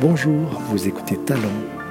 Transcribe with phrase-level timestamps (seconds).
[0.00, 1.40] Bonjour, vous écoutez Talent,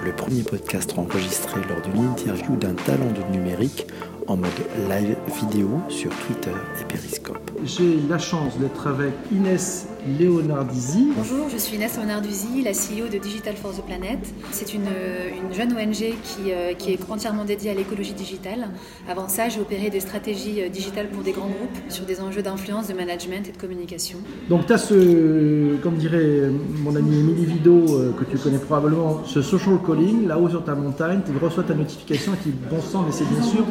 [0.04, 3.88] le premier podcast enregistré lors d'une interview d'un talent de numérique
[4.28, 4.50] en mode
[4.90, 7.52] live vidéo sur Twitter et Periscope.
[7.64, 9.88] J'ai la chance d'être avec Inès
[10.20, 11.08] Leonardisi.
[11.16, 14.20] Bonjour, je suis Inès Leonardisi, la CEO de Digital for the Planet.
[14.52, 18.68] C'est une, une, jeune ONG qui, euh, qui, est entièrement dédiée à l'écologie digitale.
[19.08, 22.42] Avant ça, j'ai opéré des stratégies euh, digitales pour des grands groupes sur des enjeux
[22.42, 24.18] d'influence, de management et de communication.
[24.50, 26.50] Donc tu as ce, comme dirait
[26.84, 30.76] mon ami Émilie Vido, euh, que tu connais probablement, ce social calling, là-haut sur ta
[30.76, 33.66] montagne, tu reçois ta notification et tu dis bon sang, mais c'est bien sûr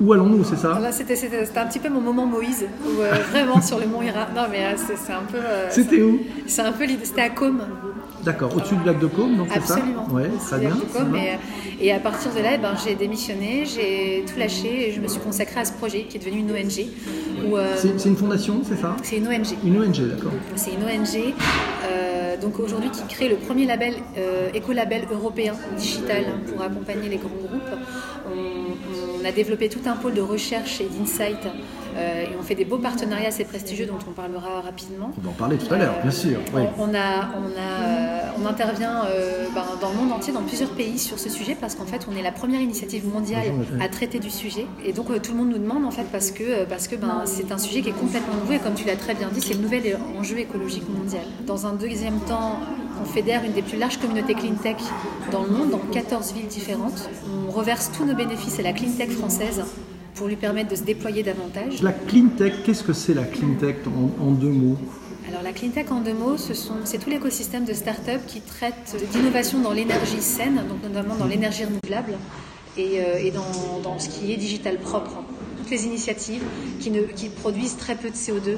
[0.00, 3.78] où allons-nous, c'est ça C'était un petit peu mon moment Moïse, où, euh, vraiment sur
[3.78, 4.26] le mont Ira.
[4.34, 5.38] Non, mais euh, c'est un peu.
[5.38, 7.04] euh, C'était où C'est un peu l'idée.
[7.04, 7.62] C'était à Côme.
[8.24, 10.06] D'accord, au-dessus du lac de Côme, donc c'est ça Absolument.
[10.12, 10.76] Ouais, très C'était bien.
[10.92, 14.92] Côme, et, et à partir de là, eh ben, j'ai démissionné, j'ai tout lâché et
[14.92, 16.86] je me suis consacrée à ce projet qui est devenu une ONG.
[17.50, 19.46] où, C'est c'est une fondation, c'est ça C'est une ONG.
[19.64, 20.32] Une ONG, d'accord.
[20.54, 21.32] C'est une ONG
[22.40, 27.28] donc aujourd'hui qui crée le premier label euh, écolabel européen digital pour accompagner les grands
[27.28, 27.78] groupes.
[28.26, 31.46] On, on a développé tout un pôle de recherche et d'insight
[31.96, 35.10] euh, et on fait des beaux partenariats assez prestigieux dont on parlera rapidement.
[35.18, 36.38] On va en parler tout à l'heure, bien sûr.
[36.54, 36.62] Oui.
[36.78, 40.42] On, on a, on, a, euh, on intervient euh, ben, dans le monde entier, dans
[40.42, 43.88] plusieurs pays sur ce sujet parce qu'en fait on est la première initiative mondiale à
[43.88, 46.42] traiter du sujet et donc euh, tout le monde nous demande en fait parce que,
[46.42, 48.96] euh, parce que ben, c'est un sujet qui est complètement nouveau et comme tu l'as
[48.96, 51.24] très bien dit c'est le nouvel enjeu écologique mondial.
[51.46, 52.60] Dans un deuxième temps
[53.00, 54.76] on fédère une des plus larges communautés clean tech
[55.32, 57.08] dans le monde, dans 14 villes différentes.
[57.48, 59.62] On reverse tous nos bénéfices à la clean tech française
[60.20, 61.80] pour lui permettre de se déployer davantage.
[61.80, 64.76] La clean tech, qu'est-ce que c'est la clean tech en, en deux mots
[65.28, 68.40] alors la clean tech en deux mots, ce sont, c'est tout l'écosystème de start-up qui
[68.40, 72.14] traite d'innovation dans l'énergie saine, donc notamment dans l'énergie renouvelable
[72.76, 75.22] et, euh, et dans, dans, ce qui est digital propre.
[75.56, 76.42] Toutes les initiatives
[76.80, 78.56] qui, ne, qui produisent très peu de CO2,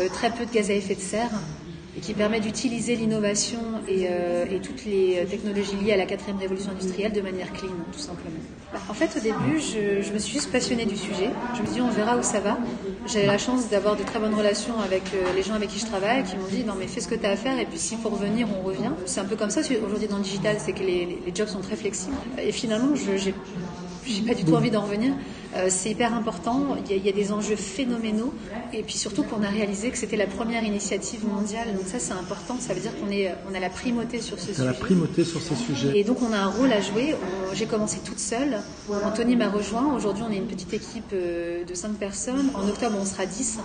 [0.00, 1.30] euh, très peu de gaz à effet de serre
[1.96, 6.38] et qui permet d'utiliser l'innovation et, euh, et, toutes les technologies liées à la quatrième
[6.38, 8.36] révolution industrielle de manière clean, tout simplement.
[8.88, 11.30] En fait, au début, je, me suis juste passionnée du sujet.
[11.54, 12.58] Je me suis dit, on verra où ça va.
[13.06, 15.86] J'ai la chance d'avoir de très bonnes relations avec euh, les gens avec qui je
[15.86, 17.78] travaille, qui m'ont dit, non mais fais ce que tu as à faire, et puis
[17.78, 18.90] s'il faut revenir, on revient.
[19.06, 21.76] C'est un peu comme ça aujourd'hui dans le digital, c'est que les, jobs sont très
[21.76, 22.14] flexibles.
[22.38, 23.30] Et finalement, je
[24.14, 25.14] j'ai pas du tout envie d'en revenir.
[25.54, 26.76] Euh, c'est hyper important.
[26.84, 28.34] Il y, a, il y, a, des enjeux phénoménaux.
[28.72, 31.74] Et puis surtout qu'on a réalisé que c'était la première initiative mondiale.
[31.74, 32.56] Donc ça, c'est important.
[32.60, 34.64] Ça veut dire qu'on est, on a la primauté sur ce sujet.
[34.64, 35.98] la primauté sur ces sujets.
[35.98, 37.14] Et donc on a un rôle à jouer.
[37.54, 38.58] J'ai commencé toute seule.
[39.04, 39.94] Anthony m'a rejoint.
[39.94, 42.50] Aujourd'hui, on est une petite équipe euh, de 5 personnes.
[42.54, 43.58] En octobre, on sera 10.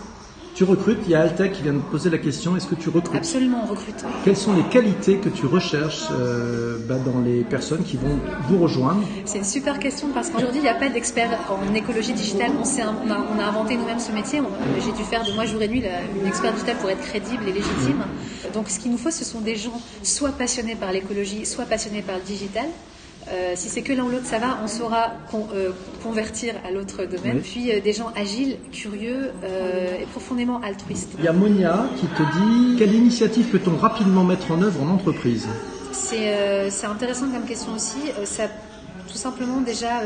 [0.53, 2.89] Tu recrutes, il y a Altec qui vient de poser la question, est-ce que tu
[2.89, 4.03] recrutes Absolument, on recrute.
[4.25, 8.19] Quelles sont les qualités que tu recherches euh, bah, dans les personnes qui vont
[8.49, 12.13] vous rejoindre C'est une super question parce qu'aujourd'hui, il n'y a pas d'experts en écologie
[12.13, 12.51] digitale.
[12.59, 14.41] On, on, a, on a, inventé nous-mêmes ce métier.
[14.83, 17.43] J'ai dû faire de moi jour et nuit la, une expert digitale pour être crédible
[17.47, 17.97] et légitime.
[17.99, 18.51] Mmh.
[18.53, 22.01] Donc ce qu'il nous faut, ce sont des gens soit passionnés par l'écologie, soit passionnés
[22.01, 22.65] par le digital.
[23.31, 25.71] Euh, si c'est que l'un ou l'autre, ça va, on saura con, euh,
[26.03, 27.37] convertir à l'autre domaine.
[27.37, 27.41] Oui.
[27.43, 29.31] Puis euh, des gens agiles, curieux
[30.01, 31.11] et profondément altruistes.
[31.17, 34.89] Il y a Monia qui te dit quelle initiative peut-on rapidement mettre en œuvre en
[34.89, 35.47] entreprise?
[35.91, 37.99] C'est intéressant comme question aussi.
[38.25, 38.43] ça,
[39.07, 40.01] tout simplement déjà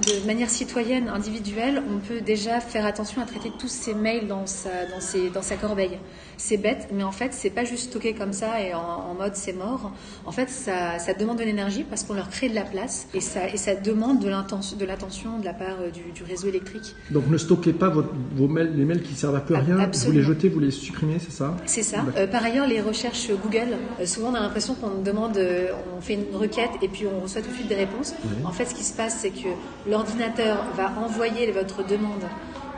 [0.00, 4.46] de manière citoyenne, individuelle, on peut déjà faire attention à traiter tous ces mails dans
[4.46, 5.98] sa, dans ses, dans sa corbeille.
[6.44, 9.36] C'est bête, mais en fait, c'est pas juste stocké comme ça et en, en mode
[9.36, 9.92] c'est mort.
[10.26, 13.20] En fait, ça, ça demande de l'énergie parce qu'on leur crée de la place et
[13.20, 16.96] ça, et ça demande de l'attention de, de la part du, du, réseau électrique.
[17.12, 19.78] Donc ne stockez pas votre, vos mails, les mails qui servent à peu à rien,
[19.78, 20.20] Absolument.
[20.20, 21.56] vous les jetez, vous les supprimez, c'est ça?
[21.64, 22.04] C'est ça.
[22.16, 26.00] Euh, par ailleurs, les recherches Google, euh, souvent on a l'impression qu'on demande, euh, on
[26.00, 28.14] fait une requête et puis on reçoit tout de suite des réponses.
[28.24, 28.44] Oui.
[28.44, 29.48] En fait, ce qui se passe, c'est que
[29.88, 32.24] l'ordinateur va envoyer votre demande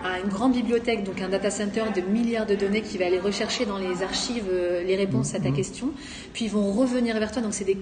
[0.04, 3.18] à une grande bibliothèque, donc un data center de milliards de données qui va aller
[3.18, 4.50] rechercher dans les archives
[4.86, 5.90] les réponses à ta question.
[6.32, 7.78] Puis ils vont revenir vers toi, donc c'est des,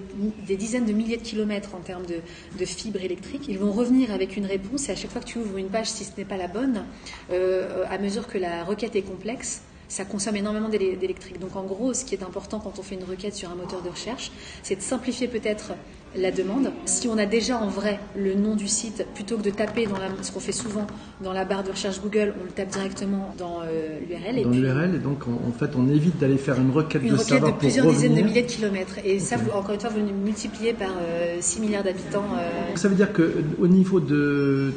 [0.47, 2.15] des, dizaines de milliers de kilomètres en termes de,
[2.57, 3.45] de, fibres électriques.
[3.49, 5.87] Ils vont revenir avec une réponse et à chaque fois que tu ouvres une page,
[5.87, 6.85] si ce n'est pas la bonne,
[7.31, 9.61] euh, à mesure que la requête est complexe,
[9.93, 11.39] ça consomme énormément d'électrique.
[11.39, 13.81] Donc en gros, ce qui est important quand on fait une requête sur un moteur
[13.83, 14.31] de recherche,
[14.63, 15.73] c'est de simplifier peut-être
[16.15, 16.71] la demande.
[16.85, 19.97] Si on a déjà en vrai le nom du site, plutôt que de taper dans
[19.97, 20.87] la, ce qu'on fait souvent
[21.21, 24.43] dans la barre de recherche Google, on le tape directement dans euh, l'URL.
[24.43, 27.15] Dans l'URL, et donc en, en, fait on évite d'aller faire une requête une de
[27.15, 28.97] requête de plusieurs pour dizaines de milliers de kilomètres.
[28.99, 29.19] Et okay.
[29.19, 32.25] ça, vous, encore une fois, vous multipliez par euh, 6 milliards d'habitants.
[32.35, 32.75] Euh...
[32.75, 34.73] Ça veut dire que au niveau de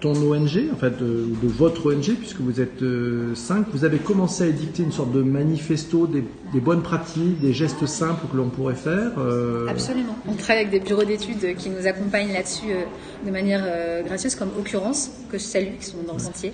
[0.00, 3.98] ton ONG, en fait, de, de votre ONG, puisque vous êtes euh, cinq, vous avez
[3.98, 8.36] commencé à édicter une sorte de manifesto des, des bonnes pratiques, des gestes simples que
[8.36, 9.12] l'on pourrait faire.
[9.18, 9.66] Euh...
[9.68, 10.16] Absolument.
[10.28, 12.84] On travaille avec des bureaux d'études qui nous accompagnent là-dessus euh,
[13.26, 16.52] de manière euh, gracieuse, comme Occurrence, que je salue, qui sont dans le sentier.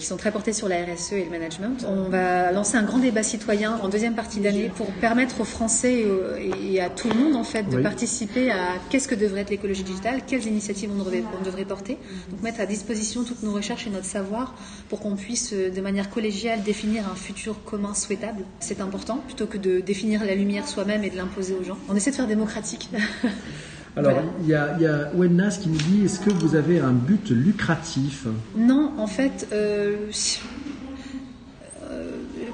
[0.00, 1.86] Qui sont très portés sur la RSE et le management.
[1.86, 6.06] On va lancer un grand débat citoyen en deuxième partie d'année pour permettre aux Français
[6.40, 9.82] et, à tout le monde en fait de participer à qu'est-ce que devrait être l'écologie
[9.82, 11.98] digitale, quelles initiatives on devrait, on devrait porter.
[12.30, 14.54] Donc mettre à disposition toutes nos recherches et notre savoir
[14.88, 18.44] pour qu'on puisse de manière collégiale définir un futur commun souhaitable.
[18.60, 21.76] C'est important plutôt que de définir la lumière soi-même et de l'imposer aux gens.
[21.90, 22.88] On essaie de faire démocratique.
[23.96, 26.92] Alors, il y, a, y a Wennas qui nous dit est-ce que vous avez un
[26.92, 28.26] but lucratif?
[28.56, 29.96] Non, en fait, euh,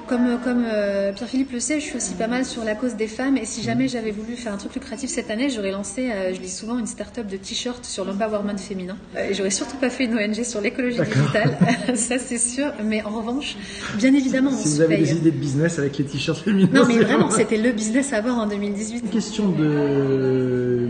[0.07, 3.07] comme, comme euh, Pierre-Philippe le sait, je suis aussi pas mal sur la cause des
[3.07, 3.37] femmes.
[3.37, 6.39] Et si jamais j'avais voulu faire un truc lucratif cette année, j'aurais lancé, euh, je
[6.39, 8.97] dis souvent, une start-up de t-shirts sur l'empowerment féminin.
[9.15, 11.57] Euh, et j'aurais surtout pas fait une ONG sur l'écologie digitale.
[11.95, 12.71] ça, c'est sûr.
[12.83, 13.57] Mais en revanche,
[13.97, 16.69] bien évidemment, si vous avez des idées de business avec les t-shirts féminins.
[16.71, 19.03] Non, mais vraiment, c'était le business à avoir en 2018.
[19.03, 20.87] Une question de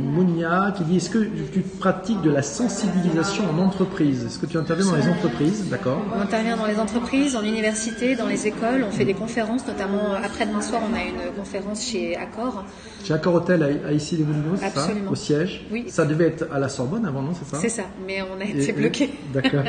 [0.78, 1.19] Qui dit est-ce que
[1.51, 4.25] tu pratiques de la sensibilisation en entreprise?
[4.25, 5.69] Est-ce que tu interviens dans les entreprises?
[5.69, 6.01] D'accord.
[6.16, 8.86] On intervient dans les entreprises, dans l'université, dans les écoles.
[8.88, 12.63] On fait des conférences, notamment après-demain soir, on a une conférence chez Accor.
[13.04, 14.25] Chez Accor Hotel à, ici les
[14.57, 14.88] c'est ça?
[15.10, 15.66] Au siège?
[15.72, 15.86] Oui.
[15.88, 17.57] Ça devait être à la Sorbonne avant, non C'est ça?
[17.62, 19.10] C'est ça, mais on a été bloqué.
[19.33, 19.63] D'accord.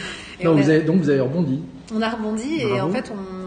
[0.44, 1.62] donc, vous avez, rebondi
[1.94, 3.44] On a rebondi et en fait, on,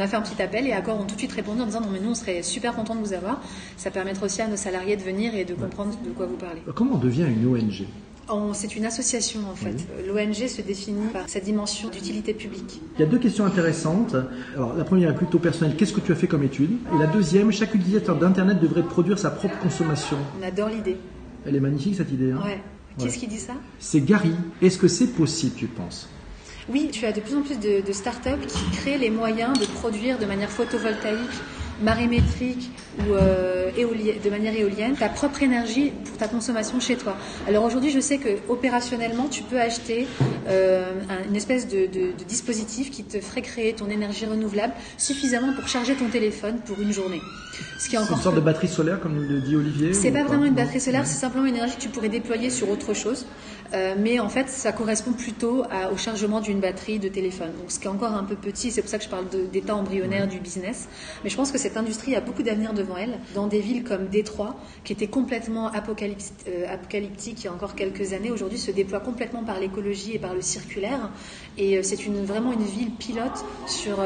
[0.00, 1.88] a fait un petit appel et Accor ont tout de suite répondu en disant non
[1.92, 3.40] mais nous on serait super content de vous avoir.
[3.76, 6.62] Ça permettra aussi à nos salariés de venir et de comprendre de quoi vous parlez.
[6.74, 7.86] Comment on devient une ONG
[8.52, 9.86] c'est une association en fait.
[10.06, 12.80] L'ONG se définit par sa dimension d'utilité publique.
[12.96, 14.14] Il y a deux questions intéressantes.
[14.54, 15.76] Alors la première est plutôt personnelle.
[15.76, 16.72] Qu'est-ce que tu as fait comme étude?
[16.94, 20.18] Et la deuxième, chaque utilisateur d'Internet devrait produire sa propre consommation.
[20.38, 20.98] On adore l'idée.
[21.46, 22.32] Elle est magnifique cette idée.
[22.32, 22.40] Hein?
[22.44, 22.60] Ouais.
[22.98, 23.54] Qu'est-ce qui dit ça?
[23.78, 24.32] C'est Gary.
[24.60, 26.08] Est-ce que c'est possible, tu penses?
[26.68, 29.64] Oui, tu as de plus en plus de, de startups qui créent les moyens de
[29.64, 31.42] produire de manière photovoltaïque
[31.82, 37.16] marémétrique ou euh, de manière éolienne, ta propre énergie pour ta consommation chez toi.
[37.46, 40.06] Alors aujourd'hui, je sais que opérationnellement, tu peux acheter
[40.48, 40.92] euh,
[41.28, 41.88] une espèce de,
[42.26, 46.92] dispositif qui te ferait créer ton énergie renouvelable suffisamment pour charger ton téléphone pour une
[46.92, 47.20] journée.
[47.78, 49.92] Ce qui est encore une sorte de batterie solaire, comme le dit Olivier.
[49.92, 52.68] C'est pas vraiment une batterie solaire, c'est simplement une énergie que tu pourrais déployer sur
[52.68, 53.26] autre chose.
[53.74, 57.50] Euh, mais en fait, ça correspond plutôt au chargement d'une batterie de téléphone.
[57.58, 59.74] Donc, ce qui est encore un peu petit, c'est pour ça que je parle d'état
[59.74, 60.88] embryonnaire du business.
[61.22, 63.18] Mais je pense que cette industrie a beaucoup d'avenir devant elle.
[63.34, 68.14] Dans des villes comme Détroit, qui était complètement euh, apocalyptique il y a encore quelques
[68.14, 71.10] années, aujourd'hui se déploie complètement par l'écologie et par le circulaire.
[71.58, 73.98] Et euh, c'est vraiment une ville pilote sur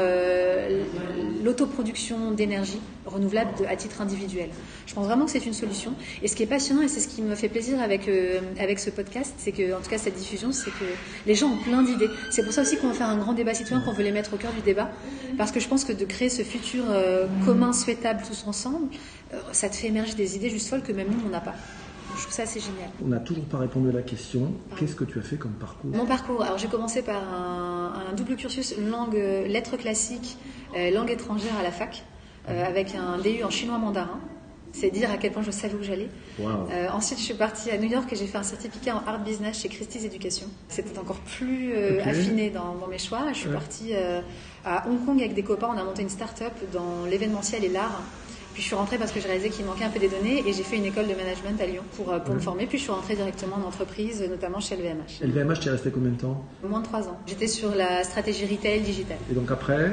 [1.41, 4.49] l'autoproduction d'énergie renouvelable à titre individuel.
[4.85, 5.93] Je pense vraiment que c'est une solution.
[6.21, 8.09] Et ce qui est passionnant, et c'est ce qui me fait plaisir avec,
[8.59, 10.85] avec ce podcast, c'est que, en tout cas, cette diffusion, c'est que
[11.25, 12.09] les gens ont plein d'idées.
[12.31, 14.33] C'est pour ça aussi qu'on va faire un grand débat citoyen, qu'on veut les mettre
[14.33, 14.89] au cœur du débat,
[15.37, 18.87] parce que je pense que de créer ce futur euh, commun, souhaitable tous ensemble,
[19.33, 21.55] euh, ça te fait émerger des idées juste folles que même nous, on n'a pas.
[22.15, 22.89] Je trouve ça assez génial.
[23.03, 24.53] On n'a toujours pas répondu à la question.
[24.77, 25.89] Qu'est-ce que tu as fait comme parcours?
[25.89, 30.37] Mon parcours, alors j'ai commencé par un, double cursus langue, lettres classiques,
[30.77, 32.03] euh, langue étrangère à la fac,
[32.47, 34.19] avec un DU en chinois mandarin.
[34.73, 36.09] C'est dire à quel point je savais où j'allais.
[36.39, 39.23] Euh, ensuite, je suis partie à New York et j'ai fait un certificat en art
[39.23, 40.47] business chez Christie's Education.
[40.67, 43.31] C'était encore plus euh, affiné dans, mes choix.
[43.33, 44.21] Je suis partie euh,
[44.65, 45.69] à Hong Kong avec des copains.
[45.73, 48.01] On a monté une start-up dans l'événementiel et l'art.
[48.55, 50.53] Puis je suis rentrée parce que je réalisais qu'il manquait un peu des données et
[50.53, 52.65] j'ai fait une école de management à Lyon pour, pour me former.
[52.65, 55.23] Puis je suis rentrée directement en entreprise, notamment chez LVMH.
[55.23, 56.43] LVMH, tu es resté combien de temps?
[56.63, 57.19] Moins de trois ans.
[57.27, 59.17] J'étais sur la stratégie retail digitale.
[59.31, 59.91] Et donc après?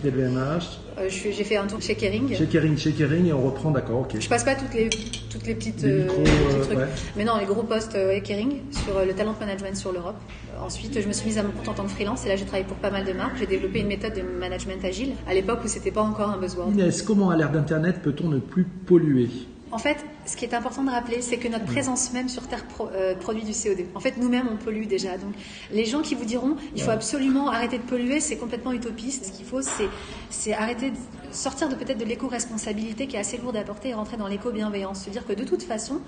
[0.00, 0.62] LVMH
[0.98, 2.34] euh, J'ai fait un tour chez Kering.
[2.34, 4.20] Chez Kering, chez Kering et on reprend, d'accord, ok.
[4.20, 4.90] Je passe pas toutes les,
[5.30, 6.78] toutes les petites, euh, petits trucs.
[7.16, 10.16] Mais non, les gros postes euh, Kering sur le talent management sur l'Europe.
[10.60, 12.44] Ensuite, je me suis mise à mon compte en tant que freelance et là, j'ai
[12.44, 13.36] travaillé pour pas mal de marques.
[13.38, 16.68] J'ai développé une méthode de management agile à l'époque où c'était pas encore un besoin.
[16.68, 19.28] Inès, comment à l'ère d'Internet peut-on ne plus polluer?
[19.72, 22.64] En fait, ce qui est important de rappeler, c'est que notre présence même sur Terre
[22.80, 23.86] euh, produit du CO2.
[23.94, 25.16] En fait, nous-mêmes, on pollue déjà.
[25.16, 25.32] Donc,
[25.72, 29.24] les gens qui vous diront, il faut absolument arrêter de polluer, c'est complètement utopiste.
[29.24, 29.60] Ce qu'il faut,
[30.30, 30.96] c'est arrêter de
[31.32, 35.04] sortir de peut-être de l'éco-responsabilité qui est assez lourde à porter et rentrer dans l'éco-bienveillance.
[35.04, 36.02] Se dire que de toute façon,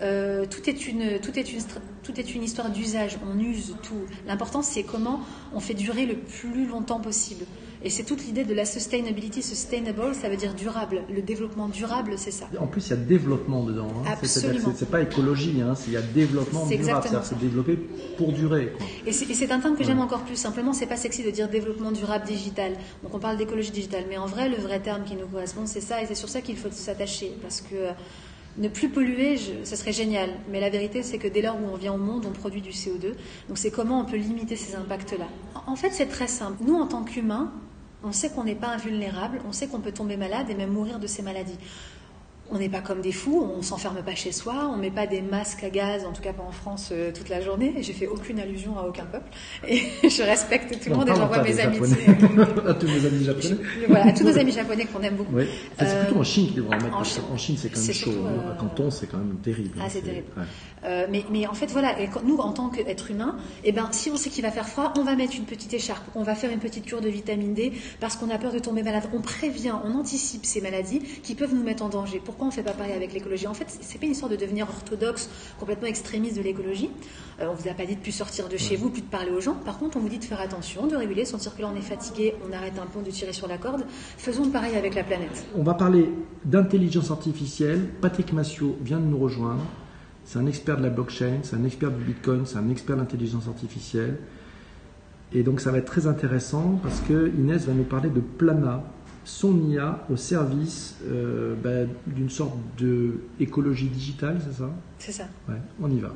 [0.00, 1.60] euh, tout, est une, tout, est une,
[2.04, 3.18] tout est une histoire d'usage.
[3.28, 4.06] On use tout.
[4.28, 5.20] L'important, c'est comment
[5.52, 7.44] on fait durer le plus longtemps possible.
[7.82, 9.42] Et c'est toute l'idée de la sustainability.
[9.42, 11.02] Sustainable, ça veut dire durable.
[11.14, 12.48] Le développement durable, c'est ça.
[12.58, 13.88] En plus, il y a développement dedans.
[13.98, 14.10] Hein.
[14.12, 14.72] Absolument.
[14.76, 15.74] C'est pas écologie, hein.
[15.86, 17.08] il y a développement durable.
[17.22, 17.78] C'est développer
[18.16, 18.72] pour durer.
[19.06, 20.36] Et c'est un terme que j'aime encore plus.
[20.36, 22.72] Simplement, c'est pas sexy de dire développement durable digital.
[23.02, 24.04] Donc on parle d'écologie digitale.
[24.08, 26.02] Mais en vrai, le vrai terme qui nous correspond, c'est ça.
[26.02, 27.32] Et c'est sur ça qu'il faut s'attacher.
[27.42, 27.92] Parce que euh,
[28.58, 30.30] ne plus polluer, ce serait génial.
[30.50, 32.70] Mais la vérité, c'est que dès lors où on vient au monde, on produit du
[32.70, 33.14] CO2.
[33.48, 35.26] Donc c'est comment on peut limiter ces impacts-là.
[35.66, 36.58] En fait, c'est très simple.
[36.64, 37.52] Nous, en tant qu'humains,
[38.02, 40.98] on sait qu'on n'est pas invulnérable, on sait qu'on peut tomber malade et même mourir
[40.98, 41.58] de ces maladies.
[42.50, 45.20] On n'est pas comme des fous, on s'enferme pas chez soi, on met pas des
[45.22, 47.74] masques à gaz, en tout cas pas en France, euh, toute la journée.
[47.80, 49.28] J'ai fait aucune allusion à aucun peuple.
[49.66, 52.06] Et je respecte tout le monde et j'envoie mes amitiés.
[52.66, 53.56] à tous mes amis japonais.
[53.88, 55.34] voilà, à tous nos amis japonais qu'on aime beaucoup.
[55.36, 55.44] Oui.
[55.78, 56.96] c'est plutôt en Chine qu'ils devraient en mettre.
[57.32, 57.56] en Chine.
[57.58, 58.10] C'est quand même chaud.
[58.10, 59.70] euh, À Canton, c'est quand même terrible.
[59.78, 59.88] Ah, hein.
[59.90, 60.26] c'est terrible.
[60.36, 60.44] ouais.
[60.84, 63.88] Euh, mais, mais en fait, voilà, et quand- nous, en tant qu'être humain, eh ben,
[63.90, 66.36] si on sait qu'il va faire froid, on va mettre une petite écharpe, on va
[66.36, 69.04] faire une petite cure de vitamine D parce qu'on a peur de tomber malade.
[69.12, 72.20] On prévient, on anticipe ces maladies qui peuvent nous mettre en danger.
[72.38, 73.48] Pourquoi on ne fait pas pareil avec l'écologie?
[73.48, 75.28] En fait, c'est pas une histoire de devenir orthodoxe,
[75.58, 76.88] complètement extrémiste de l'écologie.
[77.40, 79.32] Euh, on vous a pas dit de plus sortir de chez vous, plus de parler
[79.32, 79.54] aux gens.
[79.54, 81.80] Par contre, on vous dit de faire attention, de réguler, sentir que là on est
[81.80, 83.84] fatigué, on arrête un peu de tirer sur la corde.
[83.88, 85.46] Faisons pareil avec la planète.
[85.56, 86.12] On va parler
[86.44, 87.88] d'intelligence artificielle.
[88.00, 89.64] Patrick Massiot vient de nous rejoindre.
[90.24, 93.00] C'est un expert de la blockchain, c'est un expert du Bitcoin, c'est un expert de
[93.00, 94.16] l'intelligence artificielle.
[95.32, 98.84] Et donc ça va être très intéressant parce que Inès va nous parler de Plana,
[99.28, 104.70] son IA au service euh, ben, d'une sorte de écologie digitale, c'est ça?
[104.98, 105.24] C'est ça.
[105.46, 106.14] Ouais, on y va.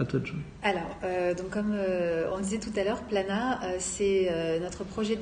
[0.00, 0.40] À toi de jouer.
[0.64, 5.16] Alors, euh, donc comme euh, on disait tout à l'heure, Plana, c'est notre projet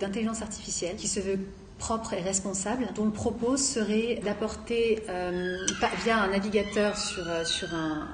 [0.00, 1.38] d'intelligence artificielle qui se veut
[1.78, 5.02] propre et responsable, dont le propos serait d'apporter
[6.02, 8.08] via un navigateur sur, sur un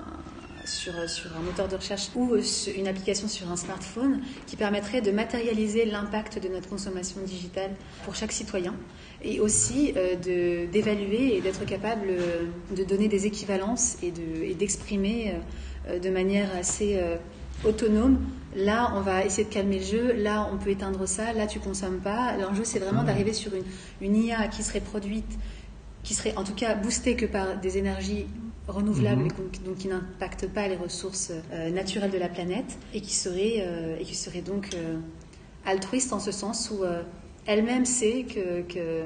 [0.64, 2.40] sur, euh, sur un moteur de recherche ou euh,
[2.76, 7.70] une application sur un smartphone qui permettrait de matérialiser l'impact de notre consommation digitale
[8.04, 8.74] pour chaque citoyen
[9.22, 12.08] et aussi euh, de- d'évaluer et d'être capable
[12.76, 15.34] de donner des équivalences et de- et d'exprimer
[15.88, 17.16] euh, de manière assez euh,
[17.64, 18.18] autonome.
[18.56, 20.12] Là, on va essayer de calmer le jeu.
[20.12, 21.32] Là, on peut éteindre ça.
[21.32, 22.36] Là, tu consommes pas.
[22.36, 23.64] L'enjeu, c'est vraiment d'arriver sur une,
[24.00, 25.38] une IA qui serait produite,
[26.04, 28.26] qui serait en tout cas boostée que par des énergies
[28.68, 29.26] renouvelables Mhm.
[29.26, 33.14] et donc, donc qui n'impactent pas les ressources euh, naturelles de la planète et qui
[33.14, 34.96] serait, euh, et qui serait donc euh,
[35.66, 36.82] altruiste en ce sens où
[37.46, 39.04] elle-même sait que, que-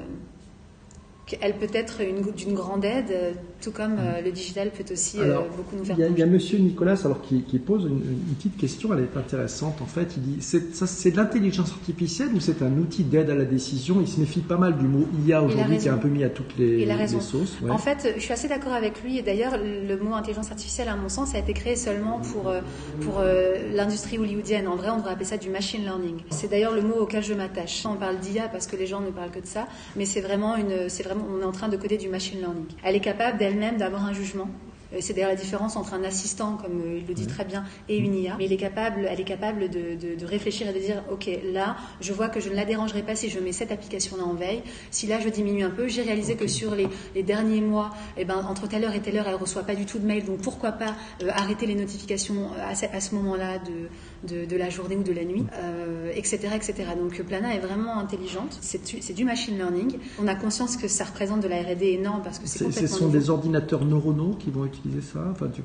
[1.25, 5.39] qu'elle peut être une- d'une grande aide, tout comme euh, le digital peut aussi euh,
[5.55, 6.25] beaucoup nous faire il y a.
[6.25, 10.15] Monsieur Nicolas alors, qui, qui pose une, une petite question, elle est intéressante en fait.
[10.17, 13.97] Il dit c'est, de l'intelligence artificielle ou c'est un outil d'aide à la décision?
[13.99, 16.29] Il se méfie pas mal du mot IA aujourd'hui qui est un peu mis à
[16.29, 17.57] toutes les, les sauces.
[17.61, 17.71] ouais.
[17.71, 19.17] En fait, je suis assez d'accord avec lui.
[19.17, 22.61] Et d'ailleurs, le mot intelligence artificielle, à mon sens, a été créé seulement pour, euh,
[23.01, 24.67] pour euh, l'industrie hollywoodienne.
[24.67, 26.17] En vrai, on devrait appeler ça du machine learning.
[26.29, 27.85] C'est d'ailleurs le mot auquel je m'attache.
[27.85, 30.55] On parle d'IA parce que les gens ne parlent que de ça, mais c'est vraiment
[30.55, 32.65] une, c'est vraiment, on est en train de coder du machine learning.
[32.83, 34.47] Elle est capable d'elle-même d'avoir un jugement.
[34.93, 37.63] Euh, C'est d'ailleurs la différence entre un assistant, comme euh, il le dit très bien,
[37.89, 38.35] et une IA.
[38.39, 41.29] Mais il est capable, elle est capable de, de- de réfléchir et de dire, ok,
[41.53, 44.33] là, je vois que je ne la dérangerai pas si je mets cette application-là en
[44.33, 44.63] veille.
[44.89, 48.25] Si là, je diminue un peu, j'ai réalisé que sur les, les derniers mois, eh
[48.25, 50.25] ben, entre telle heure et telle heure, elle reçoit pas du tout de mail.
[50.25, 53.89] Donc pourquoi pas euh, arrêter les notifications à ce, à ce moment-là de,
[54.27, 56.73] de, de la journée ou de la nuit, euh, etc., etc.
[56.97, 58.57] Donc Plana est vraiment intelligente.
[58.61, 59.97] C'est du- machine learning.
[60.21, 63.05] On a conscience que ça représente de la R&D énorme parce que c'est Ce sont
[63.05, 63.17] nouveau.
[63.17, 65.61] des ordinateurs neuronaux qui vont utiliser ça enfin, tu,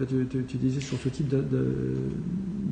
[0.46, 1.94] tu disais sur ce type de- de-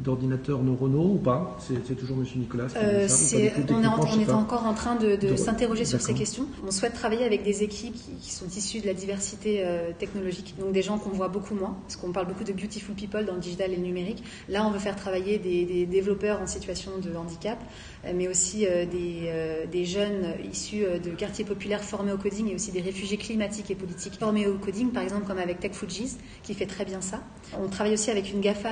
[0.02, 4.38] d'ordinateurs neuronaux ou pas c'est, toujours Monsieur Nicolas qui Euh, ou on est, en- on
[4.38, 6.47] encore en train de, de De- s'interroger sur ces questions.
[6.66, 10.54] On souhaite travailler avec des équipes qui, qui sont issues de la diversité euh, technologique,
[10.59, 13.35] donc des gens qu'on voit beaucoup moins, parce qu'on parle beaucoup de beautiful people dans
[13.35, 14.23] le digital et le numérique.
[14.49, 17.59] Là, on veut faire travailler des, des développeurs en situation de handicap,
[18.04, 19.30] euh, mais aussi euh, des,
[19.71, 23.75] des jeunes issus de quartiers populaires formés au coding et aussi des réfugiés climatiques et
[23.75, 27.21] politiques formés au coding, par exemple comme avec Tech Fujis, qui fait très bien ça.
[27.62, 28.71] On travaille aussi avec une GAFA,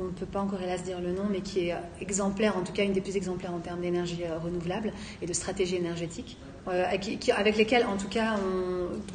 [0.00, 2.72] on ne peut pas encore hélas dire le nom, mais qui est exemplaire, en tout
[2.72, 6.36] cas une des plus exemplaires en termes d'énergie euh, renouvelable et de stratégie énergétique,
[6.68, 6.84] euh,
[7.36, 8.34] avec lesquels en tout cas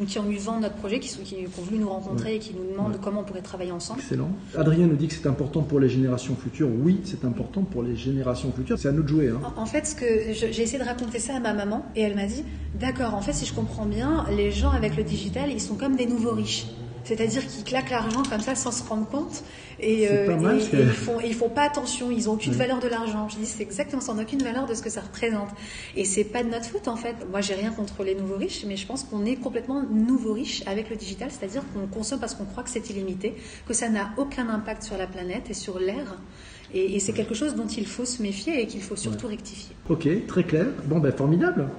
[0.02, 1.90] on, qui ont eu vent de notre projet, qui, sont, qui, qui ont voulu nous
[1.90, 3.00] rencontrer et qui nous demandent Ouais.
[3.02, 4.00] comment on pourrait travailler ensemble.
[4.02, 4.30] Excellent.
[4.58, 6.70] Adrien nous dit que c'est important pour les générations futures.
[6.84, 8.78] Oui, c'est important pour les générations futures.
[8.78, 9.30] C'est à nous de jouer.
[9.30, 9.40] Hein.
[9.58, 12.02] En- En fait, ce que je- j'ai essayé de raconter ça à ma maman et
[12.02, 12.44] elle m'a dit
[12.80, 15.96] D'accord, en fait, si je comprends bien, les gens avec le digital, ils sont comme
[15.96, 16.66] des nouveaux riches.
[17.04, 19.44] C'est-à-dire qu'ils claquent l'argent comme ça sans se rendre compte
[19.80, 22.80] et, pas mal, et- et ils, font, ils font pas attention, ils ont aucune valeur
[22.80, 23.28] de l'argent.
[23.30, 25.50] Je dis c'est exactement ça, aucune valeur de ce que ça représente.
[25.96, 27.16] Et c'est pas de notre faute en fait.
[27.30, 30.64] Moi j'ai rien contre les nouveaux riches, mais je pense qu'on est complètement nouveaux riches
[30.66, 33.36] avec le digital, c'est-à-dire qu'on consomme parce qu'on croit que c'est illimité,
[33.68, 36.18] que ça n'a aucun impact sur la planète et sur l'air.
[36.74, 39.76] Et, et c'est quelque chose dont il faut se méfier et qu'il faut surtout rectifier.
[39.90, 40.68] Ok, très clair.
[40.86, 41.70] Bon, ben formidable.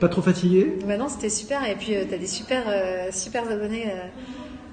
[0.00, 0.78] Pas trop fatigué?
[0.86, 1.68] Bah non, c'était super.
[1.68, 3.84] Et puis, tu as des super, euh, super abonnés.
[3.92, 4.06] euh.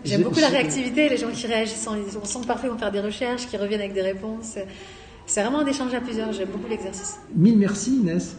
[0.04, 1.88] J'aime J'ai- beaucoup la réactivité, les gens qui réagissent.
[1.88, 4.58] en- On sent que parfois ils vont faire des recherches, qui reviennent avec des réponses.
[5.28, 6.32] C'est vraiment un échange à plusieurs.
[6.34, 7.20] J'aime beaucoup l'exercice.
[7.36, 8.36] Mille merci Inès.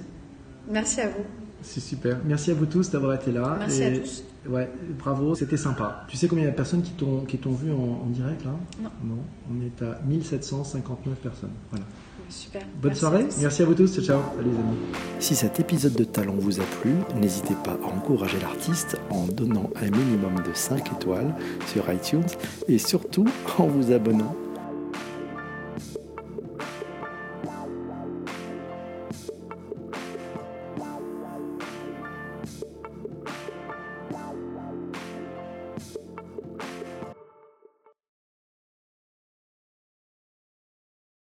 [0.70, 1.24] Merci à vous.
[1.62, 2.18] C'est super.
[2.24, 3.56] Merci à vous tous d'avoir été là.
[3.58, 4.24] Merci Et- à tous.
[4.48, 6.04] Ouais, bravo, c'était sympa.
[6.08, 8.06] Tu sais combien il y a de personnes qui t'ont qui t'ont vu en, en
[8.10, 8.50] direct là?
[8.82, 8.90] Non.
[9.04, 11.52] Non, on est à 1759 personnes.
[11.70, 11.86] Voilà.
[12.32, 12.62] Super.
[12.80, 13.26] Bonne Merci soirée.
[13.40, 13.94] Merci à vous tous.
[13.94, 14.20] Ciao, ciao.
[14.36, 14.76] Salut les amis.
[15.20, 19.70] Si cet épisode de Talent vous a plu, n'hésitez pas à encourager l'artiste en donnant
[19.76, 21.34] un minimum de 5 étoiles
[21.66, 22.26] sur iTunes
[22.68, 23.26] et surtout
[23.58, 24.34] en vous abonnant